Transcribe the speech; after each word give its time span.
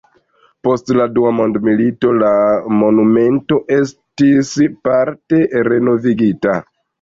Post 0.67 0.87
la 0.99 1.03
dua 1.17 1.33
mondmilito 1.39 2.13
la 2.23 2.31
monumento 2.77 3.59
estis 3.77 4.55
parte 4.89 5.43
renovigita. 5.71 6.59